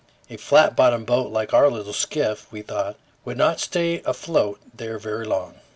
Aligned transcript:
A 0.31 0.37
flat 0.37 0.75
bottomed 0.75 1.05
boat 1.05 1.31
like 1.31 1.53
our 1.53 1.69
little 1.69 1.93
skiff, 1.93 2.51
we 2.51 2.63
thought, 2.63 2.95
could 3.23 3.37
not 3.37 3.59
stay 3.59 4.01
afloat 4.03 4.59
there 4.75 4.97
very 4.97 5.25
long. 5.25 5.59